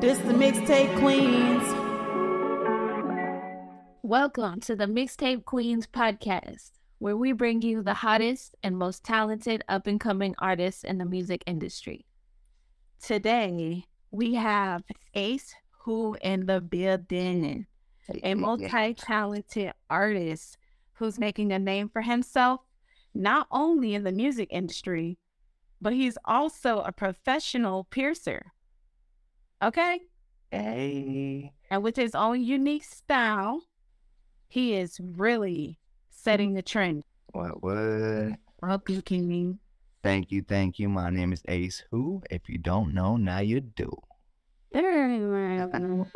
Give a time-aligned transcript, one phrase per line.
[0.00, 1.64] This is the mixtape queens.
[4.04, 9.64] Welcome to the Mixtape Queens podcast, where we bring you the hottest and most talented
[9.68, 12.06] up and coming artists in the music industry.
[13.02, 14.84] Today we have
[15.14, 17.66] Ace Who in the building,
[18.22, 20.58] a multi-talented artist
[20.92, 22.60] who's making a name for himself,
[23.14, 25.18] not only in the music industry,
[25.80, 28.52] but he's also a professional piercer.
[29.62, 30.00] Okay?
[30.50, 31.52] Hey.
[31.70, 33.62] And with his own unique style,
[34.48, 35.78] he is really
[36.10, 37.04] setting the trend.
[37.32, 38.38] What what?
[38.62, 39.58] Welcome, King.
[40.02, 40.88] Thank you, thank you.
[40.88, 42.22] My name is Ace Who.
[42.30, 43.90] If you don't know, now you do.
[44.72, 45.70] There you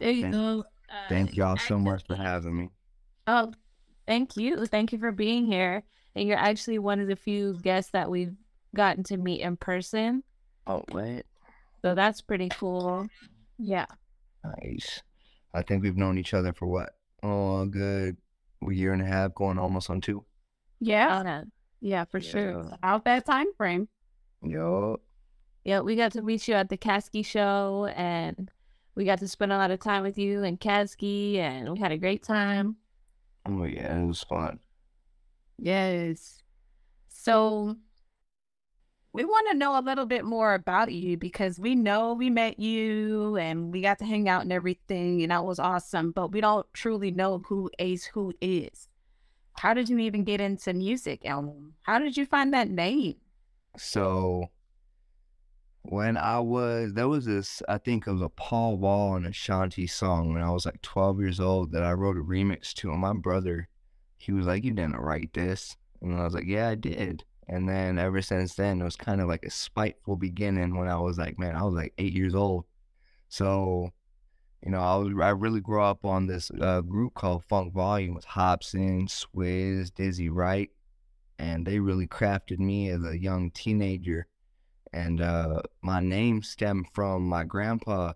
[0.00, 0.64] Thank- go.
[1.08, 2.70] Thank uh, y'all so much for having me.
[3.26, 3.52] Oh,
[4.06, 4.66] thank you.
[4.66, 5.82] Thank you for being here.
[6.14, 8.36] And you're actually one of the few guests that we've
[8.76, 10.22] gotten to meet in person.
[10.66, 11.26] Oh, what?
[11.84, 13.06] So that's pretty cool.
[13.58, 13.84] Yeah.
[14.42, 15.02] Nice.
[15.52, 16.94] I think we've known each other for what?
[17.22, 18.16] Oh, good.
[18.62, 20.24] a good year and a half, going almost on two.
[20.80, 21.44] Yeah, Uh,
[21.82, 22.72] yeah, for sure.
[22.82, 23.88] Out that time frame.
[24.42, 24.98] Yo.
[25.64, 28.50] yeah, we got to meet you at the Caskey show and
[28.94, 31.92] we got to spend a lot of time with you and Caskey and we had
[31.92, 32.76] a great time.
[33.44, 34.58] Oh yeah, it was fun.
[35.58, 36.42] Yes.
[37.10, 37.76] So
[39.14, 42.58] we want to know a little bit more about you because we know we met
[42.58, 46.10] you and we got to hang out and everything, and that was awesome.
[46.10, 48.88] But we don't truly know who Ace Who is.
[49.52, 51.74] How did you even get into music, Elm?
[51.82, 53.14] How did you find that name?
[53.76, 54.50] So
[55.82, 59.86] when I was there was this I think it was a Paul Wall and Ashanti
[59.86, 63.00] song when I was like 12 years old that I wrote a remix to and
[63.00, 63.68] my brother
[64.16, 67.68] he was like you didn't write this and I was like yeah I did and
[67.68, 71.18] then ever since then it was kind of like a spiteful beginning when I was
[71.18, 72.64] like man I was like 8 years old
[73.28, 73.90] so
[74.64, 78.14] you know I was I really grew up on this uh, group called Funk Volume
[78.14, 80.70] with Hopsin, Swizz, Dizzy Wright
[81.38, 84.26] and they really crafted me as a young teenager
[84.94, 88.12] and uh, my name stemmed from my grandpa.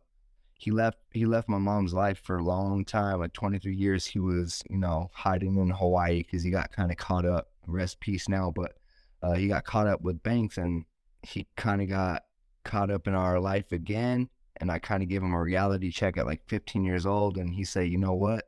[0.55, 0.99] He left.
[1.13, 4.07] He left my mom's life for a long time, like 23 years.
[4.07, 7.49] He was, you know, hiding in Hawaii because he got kind of caught up.
[7.67, 8.77] Rest peace now, but
[9.23, 10.85] uh, he got caught up with banks, and
[11.23, 12.25] he kind of got
[12.65, 14.29] caught up in our life again.
[14.61, 17.55] And I kind of gave him a reality check at like 15 years old, and
[17.55, 18.47] he said, "You know what?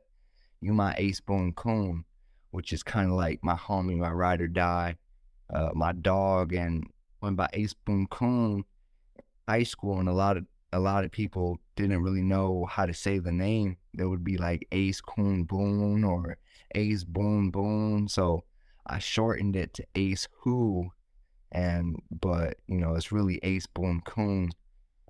[0.59, 2.05] You my ace boon coon,
[2.51, 4.97] which is kind of like my homie, my ride or die,
[5.49, 6.87] uh, my dog, and
[7.21, 8.65] went by Ace Boon Coon
[9.47, 12.93] high school and a lot of a lot of people didn't really know how to
[12.93, 13.75] say the name.
[13.93, 16.37] There would be like Ace Coon Boon or
[16.75, 18.07] Ace Boon Boon.
[18.07, 18.45] So
[18.87, 20.91] I shortened it to Ace Who
[21.51, 24.51] and but you know it's really Ace Boon Coon.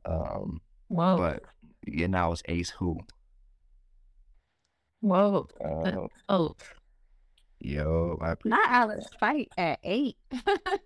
[0.06, 1.18] Um Whoa.
[1.18, 1.44] but
[1.88, 3.00] yeah now it's Ace Who.
[5.02, 5.48] Whoa.
[5.64, 6.56] Uh, Oh,
[7.60, 10.18] yo, I Not Alex Fight at eight.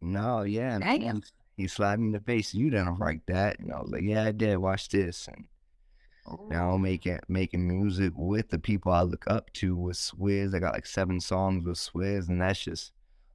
[0.00, 0.74] no, yeah.
[0.74, 1.16] and Damn.
[1.16, 1.22] he-
[1.62, 2.54] He slapped me in the face.
[2.54, 3.58] You didn't write that.
[3.60, 4.56] And I was like, yeah, I did.
[4.58, 5.26] Watch this.
[5.28, 5.46] And
[6.48, 10.54] now making making music with the people I look up to with Swizz.
[10.54, 12.92] I got like seven songs with Swizz, and that's just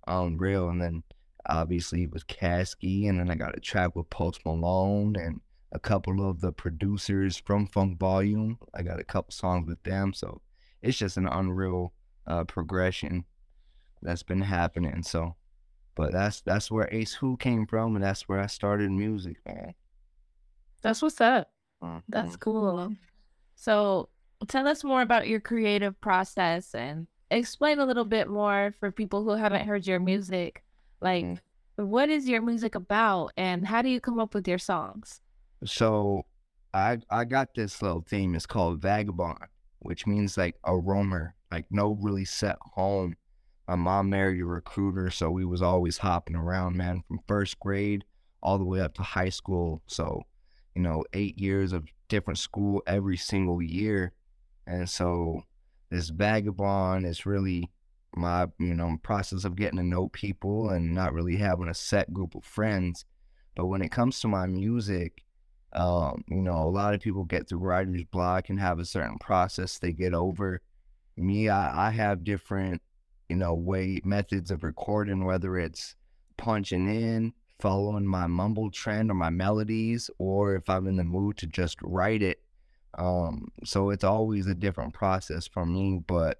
[0.07, 0.69] unreal.
[0.69, 1.03] And then
[1.45, 6.29] obviously with Caskey, and then I got a track with Post Malone and a couple
[6.29, 8.59] of the producers from Funk Volume.
[8.73, 10.41] I got a couple songs with them, so
[10.81, 11.93] it's just an unreal
[12.27, 13.25] uh, progression
[14.01, 15.03] that's been happening.
[15.03, 15.35] So,
[15.95, 19.73] but that's that's where Ace Who came from, and that's where I started music, man.
[20.81, 21.49] that's what's up.
[21.83, 22.03] Mhm.
[22.07, 22.95] That's cool.
[23.55, 24.09] So
[24.47, 29.23] tell us more about your creative process and explain a little bit more for people
[29.23, 30.63] who haven't heard your music.
[31.01, 31.39] Like, Mhm.
[31.75, 35.21] what is your music about and how do you come up with your songs?
[35.65, 36.25] So
[36.73, 38.35] I I got this little theme.
[38.35, 39.47] It's called vagabond,
[39.79, 43.15] which means like a roamer, like no really set home.
[43.67, 48.03] My mom married a recruiter, so we was always hopping around, man, from first grade
[48.41, 49.81] all the way up to high school.
[49.87, 50.23] So,
[50.75, 54.13] you know, eight years of different school every single year.
[54.65, 55.43] And so
[55.89, 57.71] this vagabond is really
[58.15, 62.13] my, you know, process of getting to know people and not really having a set
[62.13, 63.05] group of friends.
[63.55, 65.23] But when it comes to my music,
[65.73, 69.17] um, you know, a lot of people get through writer's block and have a certain
[69.17, 70.61] process they get over.
[71.17, 72.81] Me, I, I have different,
[73.29, 75.95] you know, way methods of recording, whether it's
[76.37, 81.37] punching in, following my mumble trend or my melodies, or if I'm in the mood
[81.39, 82.39] to just write it.
[82.97, 86.39] Um, so it's always a different process for me, but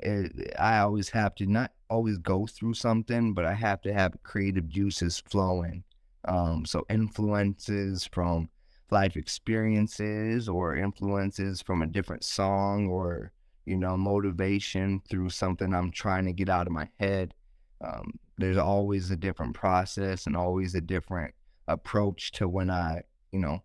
[0.00, 4.22] it, I always have to not always go through something, but I have to have
[4.22, 5.84] creative juices flowing
[6.26, 8.50] Um, so influences from
[8.90, 13.32] life experiences or influences from a different song or
[13.66, 17.34] you know motivation through something I'm trying to get out of my head.
[17.82, 21.34] Um, there's always a different process and always a different
[21.68, 23.02] approach to when I
[23.32, 23.62] you know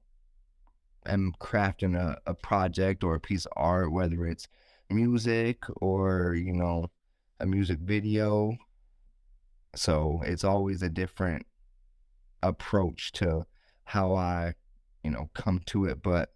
[1.05, 4.47] am crafting a, a project or a piece of art, whether it's
[4.89, 6.89] music or you know
[7.39, 8.57] a music video.
[9.75, 11.45] So it's always a different
[12.41, 13.45] approach to
[13.83, 14.53] how I,
[15.03, 16.01] you know, come to it.
[16.01, 16.29] But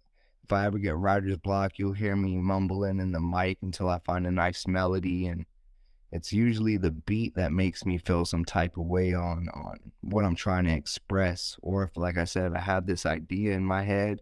[0.44, 3.98] if I ever get writer's block, you'll hear me mumbling in the mic until I
[4.00, 5.46] find a nice melody and
[6.12, 10.24] it's usually the beat that makes me feel some type of way on on what
[10.24, 11.56] I'm trying to express.
[11.62, 14.20] Or if like I said, I have this idea in my head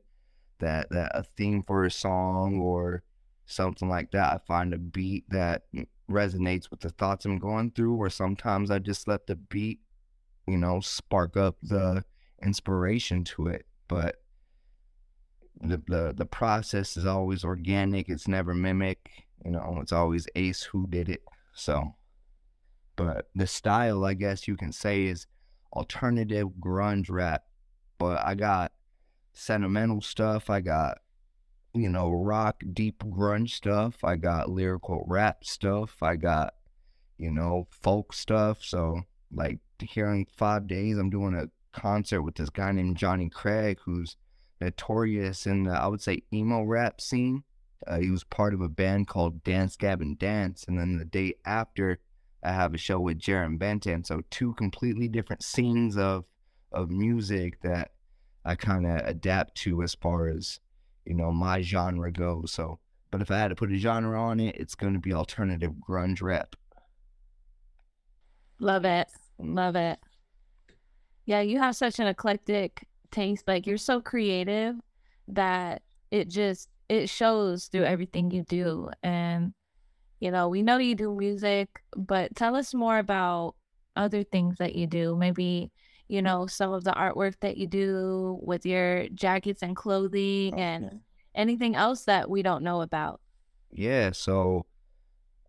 [0.58, 3.02] that that a theme for a song or
[3.46, 5.62] something like that, I find a beat that
[6.10, 9.80] resonates with the thoughts I'm going through, or sometimes I just let the beat,
[10.46, 12.04] you know, spark up the
[12.42, 13.66] inspiration to it.
[13.88, 14.16] But
[15.62, 20.64] the the, the process is always organic, it's never mimic, you know, it's always Ace
[20.64, 21.22] who did it.
[21.58, 21.94] So
[22.96, 25.26] but the style I guess you can say is
[25.72, 27.44] alternative grunge rap.
[27.98, 28.72] But I got
[29.34, 30.98] sentimental stuff, I got
[31.74, 34.02] you know, rock, deep grunge stuff.
[34.02, 35.96] I got lyrical rap stuff.
[36.02, 36.54] I got,
[37.18, 38.64] you know, folk stuff.
[38.64, 39.02] So,
[39.32, 43.78] like, here in five days, I'm doing a concert with this guy named Johnny Craig,
[43.84, 44.16] who's
[44.60, 47.44] notorious in the, I would say, emo rap scene.
[47.86, 50.64] Uh, he was part of a band called Dance Gavin Dance.
[50.66, 51.98] And then the day after,
[52.42, 54.04] I have a show with Jarren Benton.
[54.04, 56.24] So, two completely different scenes of,
[56.72, 57.92] of music that
[58.44, 60.60] I kind of adapt to as far as
[61.08, 62.52] you know, my genre goes.
[62.52, 62.78] So,
[63.10, 65.72] but if I had to put a genre on it, it's going to be alternative
[65.88, 66.54] grunge rap.
[68.60, 69.08] Love it.
[69.38, 69.98] Love it.
[71.24, 73.48] Yeah, you have such an eclectic taste.
[73.48, 74.76] Like you're so creative
[75.28, 78.90] that it just it shows through everything you do.
[79.02, 79.52] And
[80.20, 83.54] you know, we know you do music, but tell us more about
[83.94, 85.16] other things that you do.
[85.16, 85.70] Maybe
[86.08, 90.62] you know, some of the artwork that you do with your jackets and clothing okay.
[90.62, 91.00] and
[91.34, 93.20] anything else that we don't know about.
[93.70, 94.64] Yeah, so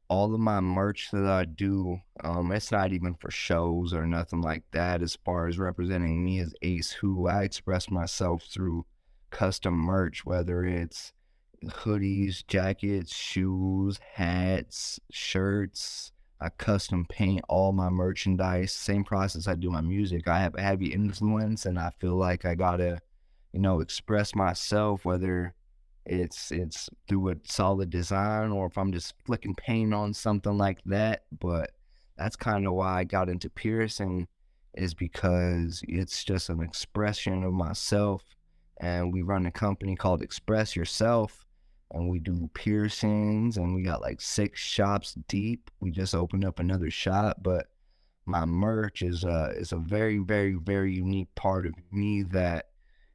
[0.09, 4.41] all of my merch that I do, um, it's not even for shows or nothing
[4.41, 5.01] like that.
[5.01, 8.85] As far as representing me as Ace, who I express myself through
[9.29, 11.13] custom merch, whether it's
[11.65, 16.11] hoodies, jackets, shoes, hats, shirts,
[16.41, 18.71] I custom paint all my merchandise.
[18.71, 20.27] Same process I do my music.
[20.27, 23.01] I have a heavy influence and I feel like I gotta,
[23.51, 25.53] you know, express myself, whether
[26.05, 30.79] it's it's through a solid design or if I'm just flicking paint on something like
[30.85, 31.23] that.
[31.37, 31.71] But
[32.17, 34.27] that's kind of why I got into piercing
[34.75, 38.23] is because it's just an expression of myself.
[38.79, 41.45] And we run a company called Express Yourself
[41.91, 45.71] and we do piercings and we got like six shops deep.
[45.79, 47.67] We just opened up another shop, but
[48.25, 52.67] my merch is uh is a very very very unique part of me that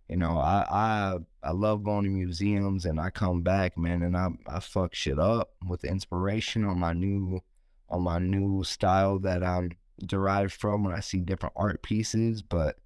[0.09, 4.17] you know I I I love going to museums and I come back man and
[4.17, 7.41] I I fuck shit up with inspiration on my new
[7.89, 9.71] on my new style that I'm
[10.05, 12.77] derived from when I see different art pieces, but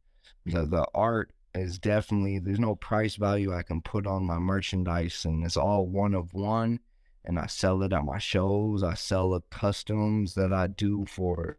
[0.45, 5.25] the the art is definitely there's no price value I can put on my merchandise
[5.25, 6.81] and it's all one of one
[7.25, 8.83] and I sell it at my shows.
[8.83, 11.59] I sell the customs that I do for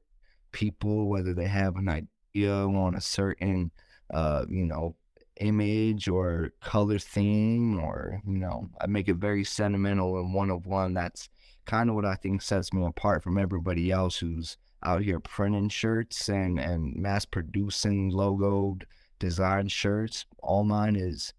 [0.51, 3.71] people whether they have an idea on a certain
[4.11, 4.95] uh you know
[5.39, 10.65] image or color theme or you know I make it very sentimental and one of
[10.65, 11.29] one that's
[11.65, 15.69] kind of what I think sets me apart from everybody else who's out here printing
[15.69, 18.83] shirts and and mass producing logoed
[19.19, 20.25] design shirts.
[20.39, 21.33] All mine is,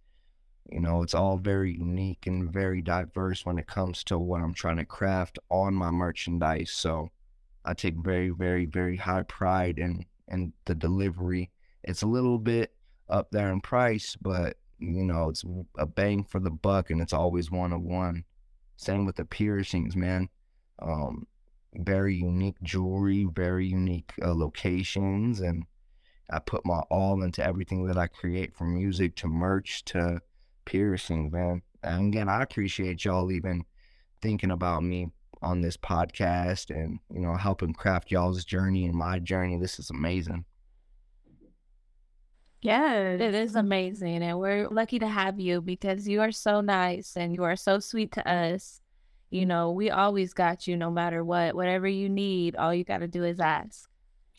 [0.71, 4.55] you know, it's all very unique and very diverse when it comes to what I'm
[4.55, 6.71] trying to craft on my merchandise.
[6.71, 7.11] So
[7.65, 11.51] I take very, very, very high pride in in the delivery.
[11.83, 12.73] It's a little bit
[13.09, 15.45] up there in price, but you know, it's
[15.77, 18.25] a bang for the buck and it's always one of one.
[18.77, 20.29] Same with the piercings, man.
[20.81, 21.27] Um,
[21.75, 25.65] very unique jewelry, very unique uh, locations, and
[26.33, 30.21] I put my all into everything that I create from music to merch to
[30.65, 31.63] piercing, man.
[31.83, 33.65] And again, I appreciate y'all even
[34.23, 35.09] thinking about me
[35.43, 39.59] on this podcast and, you know, helping craft y'all's journey and my journey.
[39.59, 40.45] This is amazing.
[42.63, 44.23] Yeah, it is amazing.
[44.23, 47.79] And we're lucky to have you because you are so nice and you are so
[47.79, 48.83] sweet to us.
[49.31, 51.55] You know, we always got you no matter what.
[51.55, 53.90] Whatever you need, all you got to do is ask.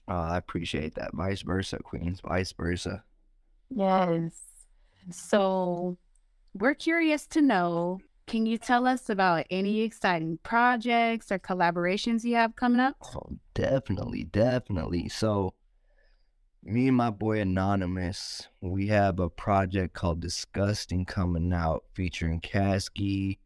[0.08, 1.12] Uh, I appreciate that.
[1.14, 2.22] Vice versa, Queens.
[2.22, 3.04] Vice versa.
[3.70, 4.34] Yes.
[5.10, 5.98] So
[6.54, 12.36] we're curious to know can you tell us about any exciting projects or collaborations you
[12.36, 12.96] have coming up?
[13.14, 15.10] Oh, definitely, definitely.
[15.10, 15.54] So,
[16.64, 23.40] me and my boy Anonymous, we have a project called Disgusting coming out featuring Caskey,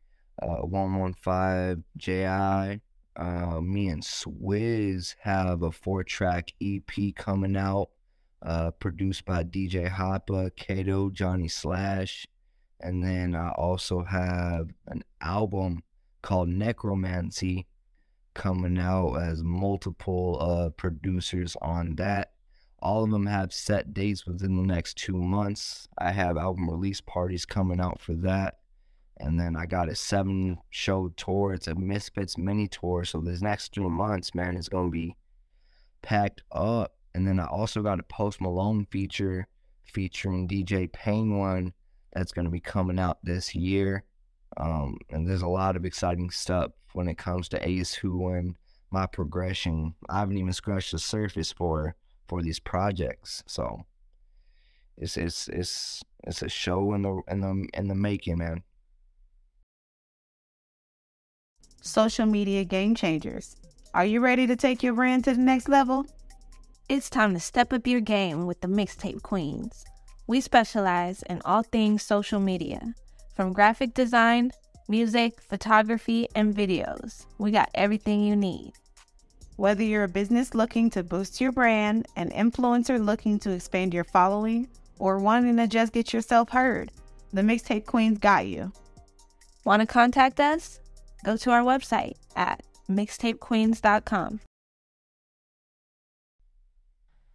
[0.44, 2.82] uh, 115 JI.
[3.16, 7.90] Uh, me and Swizz have a four track EP coming out,
[8.42, 12.28] uh, produced by DJ Hoppa, Kato, Johnny Slash.
[12.82, 15.84] And then I also have an album
[16.22, 17.68] called Necromancy
[18.34, 22.34] coming out as multiple uh, producers on that.
[22.80, 25.88] All of them have set dates within the next two months.
[25.98, 28.60] I have album release parties coming out for that.
[29.18, 31.54] And then I got a seven show tour.
[31.54, 33.06] It's a Misfits mini tour.
[33.06, 35.16] So this next two months, man, it's going to be
[36.02, 36.96] packed up.
[37.14, 39.48] And then I also got a Post Malone feature
[39.86, 41.74] featuring DJ Penguin
[42.12, 44.04] that's going to be coming out this year.
[44.58, 48.56] Um, and there's a lot of exciting stuff when it comes to Ace Who and
[48.92, 49.96] my progression.
[50.10, 51.96] I haven't even scratched the surface for
[52.28, 53.44] for these projects.
[53.48, 53.86] So
[54.98, 58.64] it's it's it's it's a show in the in the in the making, man.
[61.86, 63.58] Social media game changers.
[63.94, 66.08] Are you ready to take your brand to the next level?
[66.90, 69.86] It's time to step up your game with the Mixtape Queens.
[70.26, 72.96] We specialize in all things social media,
[73.36, 74.52] from graphic design,
[74.88, 77.28] music, photography, and videos.
[77.38, 78.74] We got everything you need.
[79.58, 84.06] Whether you're a business looking to boost your brand, an influencer looking to expand your
[84.06, 86.92] following, or wanting to just get yourself heard,
[87.32, 88.72] the Mixtape Queens got you.
[89.66, 90.80] Want to contact us?
[91.26, 94.42] Go to our website at mixtapequeens.com.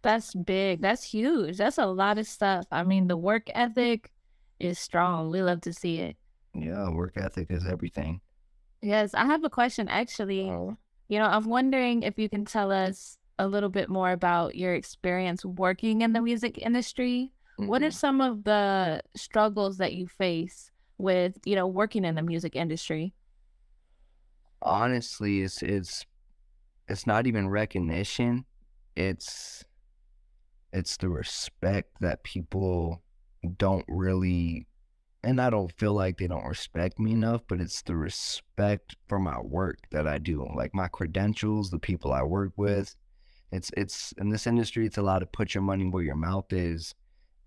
[0.01, 0.81] That's big.
[0.81, 1.57] That's huge.
[1.57, 2.65] That's a lot of stuff.
[2.71, 4.11] I mean, the work ethic
[4.61, 5.29] is strong.
[5.29, 6.15] We love to see it.
[6.55, 8.21] Yeah, work ethic is everything.
[8.81, 10.49] Yes, I have a question actually.
[10.49, 10.77] Oh.
[11.09, 14.73] You know, I'm wondering if you can tell us a little bit more about your
[14.73, 17.33] experience working in the music industry.
[17.57, 17.93] What are Mhm.
[17.93, 23.13] some of the struggles that you face with, you know, working in the music industry?
[24.61, 26.05] Honestly it's it's
[26.87, 28.45] it's not even recognition
[28.95, 29.63] it's
[30.73, 33.01] it's the respect that people
[33.57, 34.67] don't really
[35.23, 39.19] and I don't feel like they don't respect me enough, but it's the respect for
[39.19, 40.47] my work that I do.
[40.55, 42.95] Like my credentials, the people I work with.
[43.51, 46.51] It's it's in this industry it's a lot of put your money where your mouth
[46.51, 46.95] is.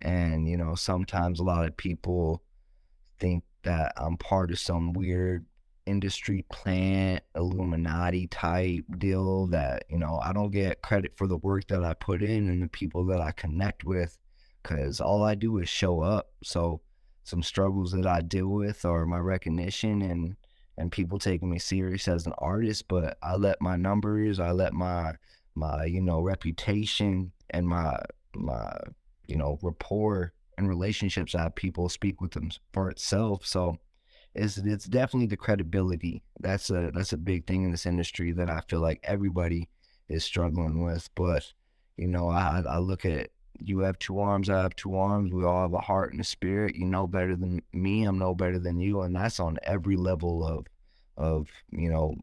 [0.02, 2.42] And, you know, sometimes a lot of people
[3.18, 5.46] think that I'm part of some weird
[5.86, 11.68] industry plant, Illuminati type deal that, you know, I don't get credit for the work
[11.68, 14.18] that I put in and the people that I connect with
[14.62, 16.30] because all I do is show up.
[16.42, 16.80] So,
[17.26, 20.36] some struggles that I deal with are my recognition and
[20.76, 24.72] and people taking me serious as an artist, but I let my numbers, I let
[24.72, 25.14] my
[25.54, 27.98] my you know reputation and my
[28.34, 28.76] my
[29.26, 33.46] you know rapport and relationships I have people speak with them for itself.
[33.46, 33.78] So
[34.34, 36.22] it's it's definitely the credibility.
[36.40, 39.68] That's a that's a big thing in this industry that I feel like everybody
[40.08, 41.08] is struggling with.
[41.14, 41.52] But
[41.96, 45.32] you know, I I look at you have two arms, I have two arms.
[45.32, 46.74] We all have a heart and a spirit.
[46.74, 48.04] You know better than me.
[48.04, 50.66] I'm no better than you, and that's on every level of
[51.16, 52.16] of you know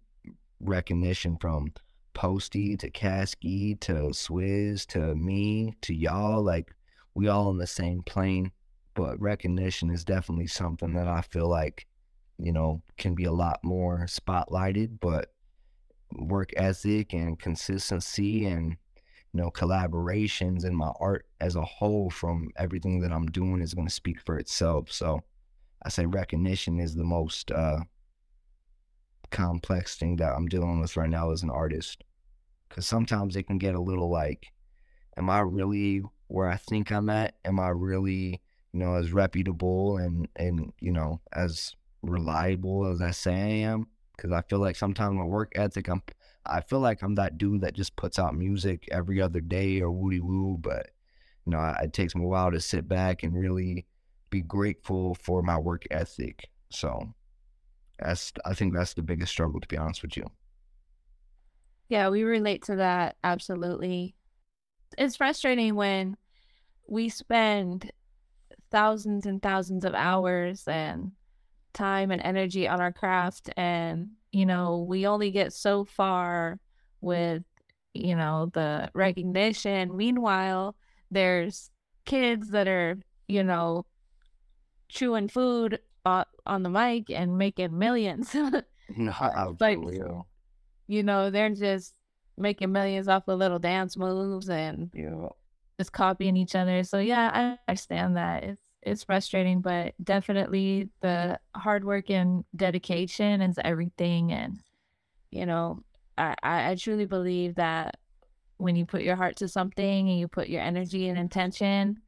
[0.60, 1.74] recognition from
[2.14, 6.44] Posty to Caskey to Swizz to me to y'all.
[6.44, 6.76] Like
[7.14, 8.52] we all in the same plane,
[8.96, 11.88] but recognition is definitely something that I feel like
[12.42, 15.00] you know can be a lot more spotlighted.
[15.00, 15.32] But
[16.14, 18.72] work ethic and consistency and
[19.34, 23.74] you know collaborations and my art as a whole from everything that I'm doing is
[23.74, 24.92] going to speak for itself.
[24.92, 25.22] So
[25.84, 27.80] I say recognition is the most uh,
[29.32, 32.04] complex thing that I'm dealing with right now as an artist.
[32.70, 34.48] Because sometimes it can get a little like,
[35.18, 37.36] am I really where I think I'm at?
[37.44, 43.12] Am I really, you know, as reputable and and you know as reliable as I
[43.12, 43.88] say I am?
[44.16, 46.02] Because I feel like sometimes my work ethic, I'm
[46.46, 49.92] I feel like I'm that dude that just puts out music every other day or
[49.92, 50.92] woody woo, but
[51.46, 53.88] you know, I- it takes me a while to sit back and really
[54.30, 56.50] be grateful for my work ethic.
[56.70, 57.14] So
[58.00, 60.26] that's I think that's the biggest struggle to be honest with you.
[61.90, 64.16] Yeah, we relate to that absolutely.
[64.98, 66.18] It's frustrating when
[66.88, 67.92] we spend
[68.72, 71.14] thousands and thousands of hours and
[71.74, 76.60] time and energy on our craft and you know, we only get so far
[77.02, 77.44] with
[77.94, 79.98] you know, the recognition.
[79.98, 80.78] Meanwhile,
[81.10, 81.70] there's
[82.06, 82.98] kids that are,
[83.28, 83.86] you know,
[84.90, 88.34] chewing food on the mic and making millions.
[88.96, 89.78] Not like,
[90.88, 91.94] you know, they're just
[92.38, 95.28] making millions off of little dance moves and Yeah.
[95.80, 96.84] just copying each other.
[96.84, 98.44] So yeah, I understand that.
[98.44, 104.32] It's it's frustrating, but definitely the hard work and dedication is everything.
[104.32, 104.60] And
[105.30, 105.84] you know,
[106.18, 107.98] I, I truly believe that
[108.58, 112.00] when you put your heart to something and you put your energy and intention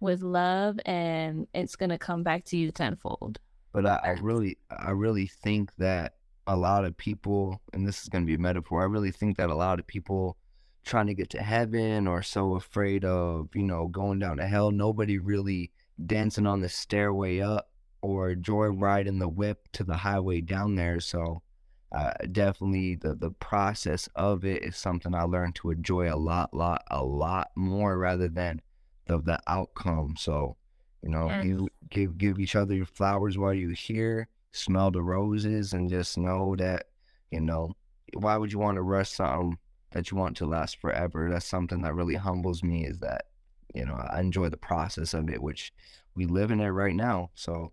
[0.00, 3.38] with love and it's gonna come back to you tenfold.
[3.72, 6.14] But I, I really I really think that
[6.46, 9.50] a lot of people and this is gonna be a metaphor, I really think that
[9.50, 10.36] a lot of people
[10.84, 14.70] trying to get to heaven or so afraid of, you know, going down to hell,
[14.70, 15.70] nobody really
[16.04, 21.00] dancing on the stairway up or joyriding the whip to the highway down there.
[21.00, 21.42] So
[21.90, 26.52] uh, definitely the the process of it is something I learned to enjoy a lot,
[26.54, 28.60] lot, a lot more rather than
[29.06, 30.14] the the outcome.
[30.18, 30.56] So
[31.02, 31.42] you know, Yes.
[31.42, 34.28] give give give each other your flowers while you're here.
[34.52, 36.86] Smell the roses and just know that
[37.30, 37.74] you know
[38.14, 39.58] why would you want to rush something
[39.92, 41.28] that you want to last forever?
[41.30, 42.84] That's something that really humbles me.
[42.86, 43.26] Is that
[43.74, 45.72] you know I enjoy the process of it, which
[46.14, 47.30] we live in it right now.
[47.34, 47.72] So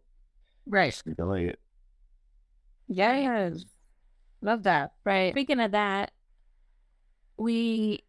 [0.67, 0.99] Right.
[1.05, 1.59] enjoy it.
[2.87, 3.63] Yes.
[4.41, 4.93] Love that.
[5.03, 5.33] Right.
[5.33, 6.11] Speaking of that,
[7.37, 8.03] we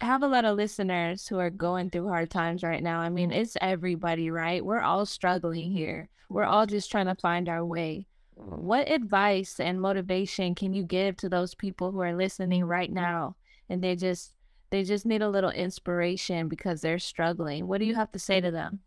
[0.00, 3.00] have a lot of listeners who are going through hard times right now.
[3.00, 4.64] I mean, it's everybody, right?
[4.64, 6.08] We're all struggling here.
[6.28, 8.06] We're all just trying to find our way.
[8.38, 8.58] Mm.
[8.58, 13.36] What advice and motivation can you give to those people who are listening right now
[13.68, 14.33] and they're just
[14.74, 17.68] they just need a little inspiration because they're struggling?
[17.68, 18.80] What do you have to say to them?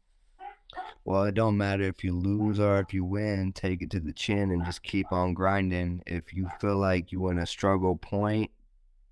[1.06, 4.12] Well, it don't matter if you lose or if you win, take it to the
[4.12, 6.04] chin and just keep on grinding.
[6.06, 8.52] If you feel like you in a struggle point,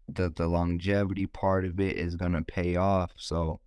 [0.10, 3.12] the the longevity part of it is gonna pay off.
[3.16, 3.62] So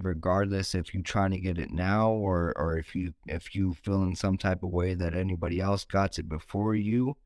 [0.00, 4.02] regardless if you're trying to get it now or or if you if you feel
[4.02, 7.16] in some type of way that anybody else got it before you,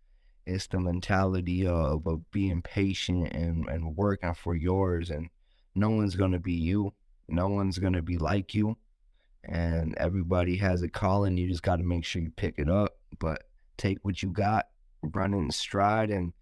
[0.46, 5.28] it's the mentality of, of being patient and, and working for yours and
[5.74, 6.94] no one's gonna be you.
[7.28, 8.76] No one's gonna be like you
[9.48, 11.37] and everybody has a calling.
[11.37, 13.44] You just got to make sure you pick it up, but
[13.76, 14.66] take what you got,
[15.02, 16.32] run in stride, and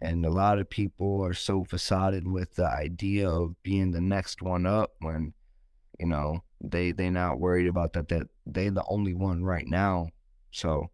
[0.00, 4.42] and a lot of people are so facaded with the idea of being the next
[4.42, 5.32] one up when
[5.98, 10.08] you know they they not worried about that that they the only one right now.
[10.50, 10.90] So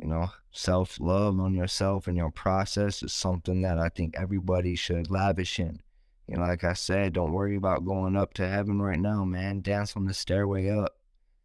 [0.00, 4.74] you know self love on yourself and your process is something that I think everybody
[4.74, 5.80] should lavish in.
[6.28, 9.60] You know, like I said, don't worry about going up to heaven right now, man.
[9.60, 10.96] Dance on the stairway up.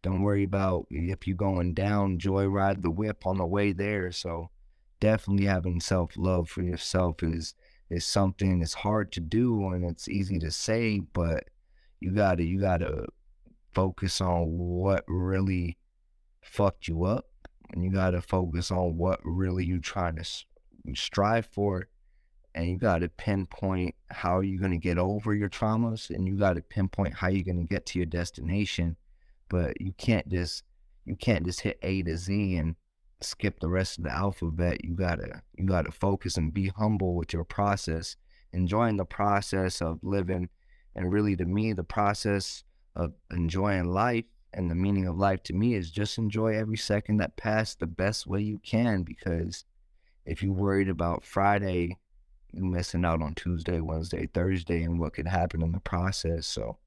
[0.04, 4.12] Don't worry about if you're going down, joyride the whip on the way there.
[4.12, 4.52] So
[5.00, 7.56] definitely having self love for yourself is
[7.90, 11.46] is something it's hard to do and it's easy to say, but
[12.00, 13.08] you gotta you gotta
[13.74, 15.78] focus on what really
[16.42, 17.26] fucked you up
[17.72, 20.26] and you gotta focus on what really you trying to
[20.96, 21.88] strive for
[22.56, 26.38] and you got to pinpoint how you're going to get over your traumas and you
[26.38, 28.96] got to pinpoint how you're going to get to your destination
[29.50, 30.64] but you can't just
[31.06, 32.76] you can't just hit a to z and
[33.22, 34.84] skip the rest of the alphabet.
[34.84, 38.16] You got to you got to focus and be humble with your process
[38.54, 40.50] enjoying the process of living
[40.96, 42.64] and really to me the process
[42.96, 47.18] of enjoying life and the meaning of life to me is just enjoy every second
[47.18, 49.66] that passed the best way you can because
[50.26, 51.98] if you're worried about friday
[52.54, 56.48] you missing out on Tuesday, Wednesday, Thursday, and what could happen in the process.
[56.48, 56.78] So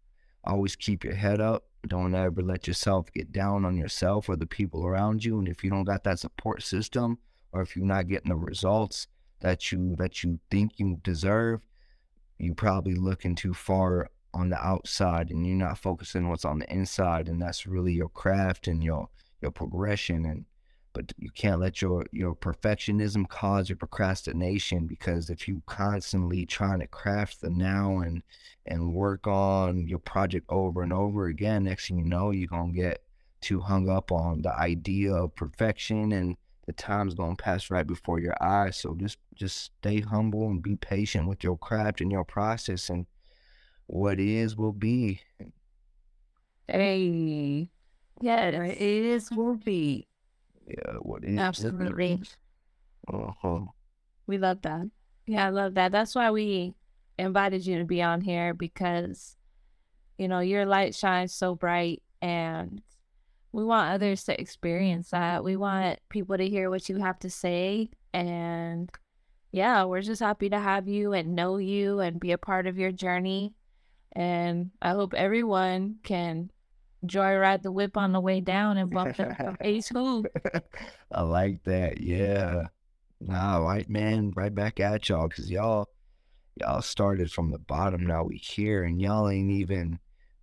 [0.45, 1.65] always keep your head up.
[1.87, 5.39] Don't ever let yourself get down on yourself or the people around you.
[5.39, 7.19] And if you don't got that support system,
[7.53, 9.07] or if you're not getting the results
[9.41, 11.61] that you that you think you deserve,
[12.39, 16.73] you probably looking too far on the outside and you're not focusing what's on the
[16.73, 17.29] inside.
[17.29, 19.09] And that's really your craft and your
[19.41, 20.45] your progression and
[20.93, 26.81] but you can't let your your perfectionism cause your procrastination because if you constantly trying
[26.81, 28.23] to craft the now and
[28.67, 32.73] and work on your project over and over again next thing you know you're gonna
[32.73, 33.03] get
[33.41, 38.19] too hung up on the idea of perfection and the time's gonna pass right before
[38.19, 42.25] your eyes so just just stay humble and be patient with your craft and your
[42.25, 43.07] process and
[43.91, 45.21] what is will be
[46.69, 47.69] Hey.
[48.21, 48.55] Yes.
[48.55, 50.07] It is will be.
[50.69, 52.23] yeah what is Absolutely.
[53.13, 53.61] uh-huh.
[54.29, 54.89] We love that.
[55.27, 55.91] Yeah, I love that.
[55.91, 56.75] That's why we
[57.19, 59.37] invited you to be on here because,
[60.19, 62.81] you know, your light shines so bright and
[63.51, 65.43] we want others to experience that.
[65.43, 68.89] We want people to hear what you have to say and
[69.51, 72.79] yeah, we're just happy to have you and know you and be a part of
[72.79, 73.55] your journey.
[74.13, 76.51] And I hope everyone can
[77.07, 80.25] joyride the whip on the way down and bump the Ace Who.
[81.13, 82.01] I like that.
[82.01, 82.67] Yeah.
[83.21, 84.33] Nah, right, man.
[84.35, 85.89] Right back at y'all, cause y'all,
[86.57, 88.07] y'all started from the bottom.
[88.07, 89.99] Now we here, and y'all ain't even,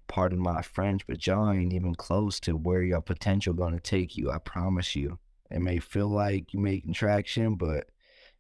[0.08, 4.32] pardon my French, but y'all ain't even close to where your potential gonna take you.
[4.32, 5.20] I promise you.
[5.50, 7.88] It may feel like you making traction, but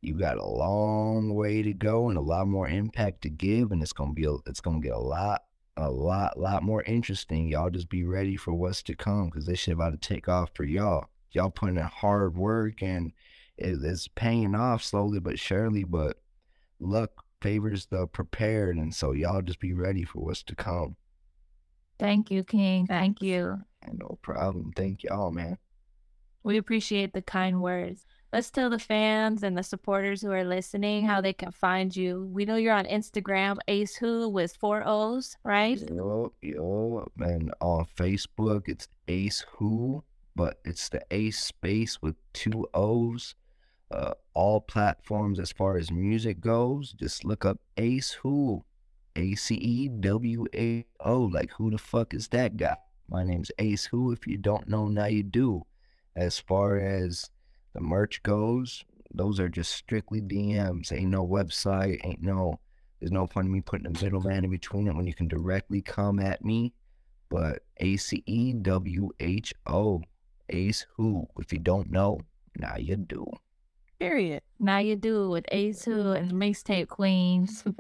[0.02, 3.82] you got a long way to go and a lot more impact to give, and
[3.82, 5.44] it's gonna be a, it's gonna get a lot
[5.78, 7.48] a lot, lot more interesting.
[7.48, 10.50] Y'all just be ready for what's to come because this shit about to take off
[10.54, 11.06] for y'all.
[11.32, 13.12] Y'all putting in hard work and
[13.58, 15.84] it, it's paying off slowly but surely.
[15.84, 16.18] But
[16.80, 20.96] luck favors the prepared, and so y'all just be ready for what's to come.
[22.00, 22.88] Thank you, King.
[22.88, 23.60] Thank you.
[23.92, 24.74] No problem.
[24.76, 25.58] Thank y'all, man.
[26.44, 31.06] We appreciate the kind words let's tell the fans and the supporters who are listening
[31.06, 32.30] how they can find you.
[32.32, 35.80] We know you're on Instagram, Ace Who with four O's, right?
[35.90, 40.04] Yo, yo, and on Facebook it's Ace Who,
[40.36, 43.36] but it's the Ace space with two O's.
[43.90, 48.66] Uh, all platforms as far as music goes, just look up Ace Who,
[49.16, 51.22] A C E W A O.
[51.22, 52.76] Like who the fuck is that guy?
[53.10, 54.12] My name's Ace Who.
[54.12, 55.66] If you don't know, now you do.
[56.18, 57.30] As far as
[57.78, 60.92] the merch goes, those are just strictly DMs.
[60.92, 62.60] Ain't no website, ain't no,
[63.00, 65.84] there's no point in me putting a middleman in between it when you can directly
[65.84, 66.74] come at me.
[67.30, 70.02] But A C E W H O,
[70.50, 71.28] Ace Who.
[71.38, 72.20] If you don't know,
[72.58, 73.28] now you do.
[74.00, 74.42] Period.
[74.60, 77.64] Now you do with Ace Who and Mixtape Queens.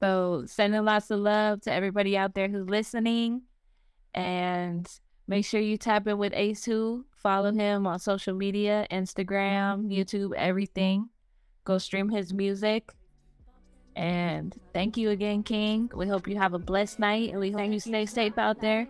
[0.00, 3.42] So sending lots of love to everybody out there who's listening.
[4.14, 4.84] And
[5.26, 10.34] make sure you tap in with Ace Who Follow him on social media, Instagram, YouTube,
[10.34, 11.08] everything.
[11.64, 12.90] Go stream his music.
[13.94, 15.88] And thank you again, King.
[15.94, 18.88] We hope you have a blessed night and we hope you stay safe out there.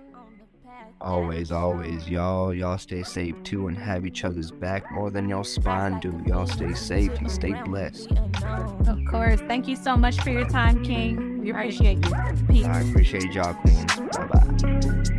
[0.99, 2.09] Always, always.
[2.09, 6.19] Y'all, y'all stay safe too and have each other's back more than your spine do.
[6.27, 8.13] Y'all stay safe and stay blessed.
[8.87, 9.41] Of course.
[9.43, 11.41] Thank you so much for your time, King.
[11.43, 12.15] We appreciate you.
[12.49, 12.65] Peace.
[12.65, 13.97] I appreciate y'all, Queens.
[14.17, 15.19] Bye bye.